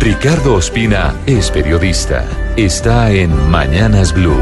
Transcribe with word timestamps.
Ricardo 0.00 0.54
Ospina 0.54 1.14
es 1.26 1.50
periodista. 1.50 2.24
Está 2.56 3.12
en 3.12 3.50
Mañanas 3.50 4.14
Blue. 4.14 4.32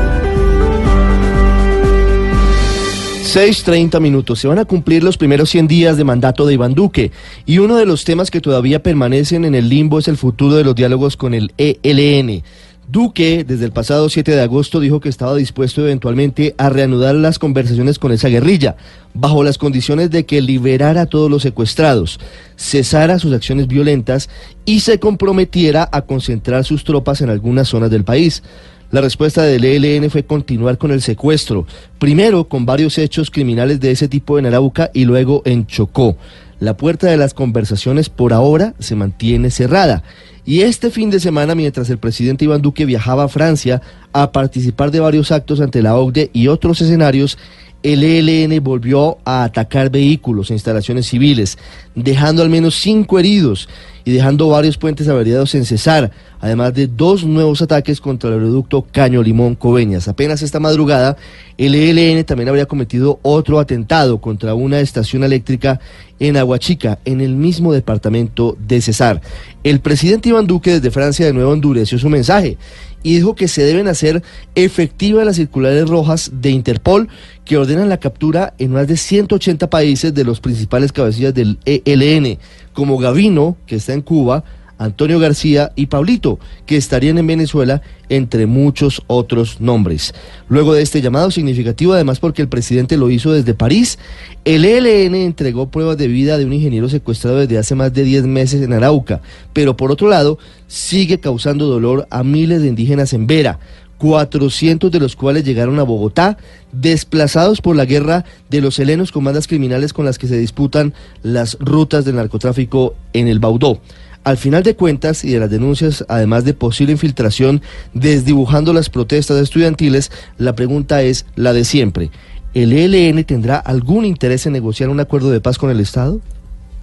6.30 3.25 4.01
minutos. 4.01 4.39
Se 4.39 4.47
van 4.47 4.61
a 4.61 4.65
cumplir 4.65 5.03
los 5.03 5.19
primeros 5.19 5.51
100 5.51 5.67
días 5.67 5.97
de 5.97 6.05
mandato 6.05 6.47
de 6.47 6.55
Iván 6.55 6.75
Duque 6.75 7.11
y 7.45 7.59
uno 7.59 7.77
de 7.77 7.87
los 7.87 8.05
temas 8.05 8.31
que 8.31 8.41
todavía 8.41 8.85
permanecen 8.85 9.45
en 9.45 9.57
el 9.57 9.69
limbo 9.69 9.99
es 9.99 10.07
el 10.07 10.17
futuro 10.17 10.55
de 10.55 10.63
los 10.63 10.77
diálogos 10.77 11.17
con 11.17 11.35
el 11.35 11.53
ELN. 11.59 12.45
Duque, 12.91 13.45
desde 13.47 13.67
el 13.67 13.73
pasado 13.73 14.09
7 14.09 14.33
de 14.33 14.41
agosto, 14.41 14.81
dijo 14.81 14.99
que 14.99 15.11
estaba 15.11 15.35
dispuesto 15.35 15.83
eventualmente 15.83 16.55
a 16.57 16.71
reanudar 16.71 17.15
las 17.15 17.39
conversaciones 17.39 17.99
con 17.99 18.13
esa 18.13 18.29
guerrilla, 18.29 18.77
bajo 19.13 19.45
las 19.45 19.59
condiciones 19.59 20.11
de 20.11 20.25
que 20.25 20.41
liberara 20.41 21.03
a 21.03 21.07
todos 21.07 21.31
los 21.31 21.43
secuestrados, 21.43 22.19
cesara 22.57 23.19
sus 23.19 23.35
acciones 23.35 23.69
violentas 23.69 24.31
y 24.65 24.81
se 24.81 24.99
comprometiera 24.99 25.87
a 25.93 26.01
concentrar 26.01 26.65
sus 26.65 26.83
tropas 26.83 27.21
en 27.21 27.29
algunas 27.29 27.69
zonas 27.69 27.91
del 27.91 28.05
país. 28.05 28.43
La 28.91 29.03
respuesta 29.03 29.43
del 29.43 29.67
ELN 29.67 30.09
fue 30.09 30.25
continuar 30.25 30.79
con 30.79 30.91
el 30.91 31.03
secuestro, 31.03 31.67
primero 31.99 32.49
con 32.49 32.65
varios 32.65 32.97
hechos 32.97 33.31
criminales 33.31 33.81
de 33.81 33.91
ese 33.91 34.09
tipo 34.09 34.39
en 34.39 34.47
Arauca 34.47 34.91
y 34.95 35.05
luego 35.05 35.43
en 35.45 35.67
Chocó. 35.67 36.17
La 36.59 36.77
puerta 36.77 37.07
de 37.07 37.19
las 37.19 37.35
conversaciones 37.35 38.09
por 38.09 38.33
ahora 38.33 38.75
se 38.79 38.97
mantiene 38.97 39.51
cerrada. 39.51 40.03
Y 40.49 40.63
este 40.63 40.91
fin 40.91 41.11
de 41.11 41.21
semana, 41.21 41.55
mientras 41.55 41.91
el 41.91 41.99
presidente 41.99 42.47
Iván 42.47 42.63
Duque 42.63 42.87
viajaba 42.87 43.25
a 43.25 43.29
Francia 43.29 43.83
a 44.15 44.33
participar 44.33 44.91
de 44.91 44.99
varios 44.99 45.31
actos 45.31 45.61
ante 45.61 45.83
la 45.83 45.95
OCDE 45.95 46.31
y 46.33 46.49
otros 46.49 46.81
escenarios, 46.81 47.37
el 47.83 48.03
ELN 48.03 48.65
volvió 48.65 49.19
a 49.27 49.45
atacar 49.45 49.91
vehículos 49.91 50.51
e 50.51 50.55
instalaciones 50.55 51.07
civiles, 51.07 51.59
dejando 51.95 52.43
al 52.43 52.49
menos 52.49 52.77
cinco 52.77 53.19
heridos 53.19 53.69
y 54.05 54.13
dejando 54.13 54.49
varios 54.49 54.79
puentes 54.79 55.07
averiados 55.07 55.55
en 55.55 55.65
Cesar, 55.65 56.11
además 56.41 56.75
de 56.75 56.87
dos 56.87 57.25
nuevos 57.25 57.63
ataques 57.63 58.01
contra 58.01 58.31
el 58.31 58.37
aeroducto 58.37 58.87
Caño 58.91 59.23
Limón 59.23 59.55
Coveñas. 59.55 60.09
Apenas 60.09 60.43
esta 60.43 60.59
madrugada, 60.59 61.17
el 61.57 61.75
ELN 61.75 62.25
también 62.25 62.49
habría 62.49 62.67
cometido 62.67 63.21
otro 63.23 63.61
atentado 63.61 64.19
contra 64.21 64.55
una 64.55 64.81
estación 64.81 65.25
eléctrica 65.25 65.79
en 66.19 66.37
Aguachica, 66.37 66.99
en 67.05 67.21
el 67.21 67.37
mismo 67.37 67.73
departamento 67.73 68.57
de 68.59 68.81
Cesar. 68.81 69.21
El 69.63 69.81
presidente 69.81 70.31
Iván 70.39 70.47
Duque 70.47 70.71
desde 70.75 70.93
Francia 70.93 71.27
de 71.27 71.33
nuevo 71.33 71.53
endureció 71.53 71.99
su 71.99 72.09
mensaje 72.09 72.57
y 73.03 73.17
dijo 73.17 73.35
que 73.35 73.49
se 73.49 73.63
deben 73.63 73.89
hacer 73.89 74.23
efectivas 74.55 75.27
las 75.27 75.37
circulares 75.37 75.89
rojas 75.89 76.31
de 76.33 76.51
Interpol 76.51 77.09
que 77.45 77.57
ordenan 77.57 77.89
la 77.89 77.99
captura 77.99 78.55
en 78.59 78.73
más 78.73 78.87
de 78.87 78.97
180 78.97 79.69
países 79.69 80.15
de 80.15 80.25
los 80.25 80.41
principales 80.41 80.93
cabecillas 80.93 81.35
del 81.35 81.59
ELN, 81.65 82.39
como 82.73 82.99
Gavino, 82.99 83.57
que 83.67 83.77
está 83.77 83.95
en 83.95 84.03
Cuba, 84.03 84.45
Antonio 84.79 85.19
García 85.19 85.73
y 85.75 85.87
Pablito, 85.87 86.39
que 86.67 86.77
estarían 86.77 87.19
en 87.19 87.27
Venezuela, 87.27 87.83
entre 88.09 88.47
muchos 88.47 89.03
otros 89.07 89.61
nombres. 89.61 90.15
Luego 90.49 90.73
de 90.73 90.83
este 90.83 91.03
llamado 91.03 91.31
significativo, 91.31 91.93
además 91.93 92.21
porque 92.21 92.43
el 92.43 92.49
presidente 92.49 92.97
lo 92.97 93.11
hizo 93.11 93.33
desde 93.33 93.55
París, 93.55 93.99
el 94.45 94.65
ELN 94.65 95.15
entregó 95.15 95.71
pruebas 95.71 95.99
de 95.99 96.09
vida 96.09 96.39
de 96.39 96.47
un 96.47 96.53
ingeniero 96.53 96.89
secuestrado 96.89 97.39
desde 97.39 97.59
hace 97.59 97.75
más 97.75 97.93
de 97.93 98.05
10 98.05 98.25
meses 98.25 98.63
en 98.63 98.73
Arauca, 98.73 99.21
pero 99.53 99.77
por 99.77 99.91
otro 99.91 100.09
lado, 100.09 100.39
sigue 100.69 101.21
causando 101.21 101.67
dolor 101.67 102.07
a 102.11 102.23
miles 102.23 102.63
de 102.63 102.69
indígenas 102.69 103.13
en 103.13 103.27
Vera. 103.27 103.59
400 103.99 104.91
de 104.91 105.01
los 105.01 105.17
cuales 105.17 105.45
llegaron 105.45 105.79
a 105.79 105.83
Bogotá, 105.83 106.39
desplazados 106.73 107.61
por 107.61 107.77
la 107.77 107.85
guerra 107.85 108.25
de 108.49 108.61
los 108.61 108.79
helenos 108.79 109.13
con 109.13 109.25
bandas 109.25 109.49
criminales 109.49 109.93
con 109.93 110.05
las 110.05 110.19
que 110.19 110.29
se 110.29 110.39
disputan 110.39 110.95
las 111.23 111.57
rutas 111.61 112.05
del 112.05 112.15
narcotráfico 112.17 112.95
en 113.13 113.29
el 113.29 113.41
Baudó. 113.41 113.81
Al 114.25 114.37
final 114.37 114.63
de 114.63 114.77
cuentas 114.77 115.25
y 115.25 115.33
de 115.33 115.41
las 115.41 115.51
denuncias, 115.51 116.05
además 116.09 116.45
de 116.45 116.55
posible 116.55 116.93
infiltración 116.93 117.63
desdibujando 117.95 118.73
las 118.73 118.91
protestas 118.91 119.41
estudiantiles, 119.41 120.11
la 120.37 120.55
pregunta 120.55 121.03
es 121.03 121.25
la 121.37 121.53
de 121.53 121.65
siempre. 121.65 122.11
¿El 122.55 122.73
ELN 122.73 123.25
tendrá 123.25 123.57
algún 123.57 124.05
interés 124.05 124.47
en 124.47 124.53
negociar 124.53 124.89
un 124.89 125.01
acuerdo 125.01 125.31
de 125.31 125.41
paz 125.41 125.59
con 125.59 125.71
el 125.71 125.81
Estado? 125.81 126.21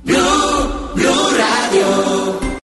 No. 0.06 0.55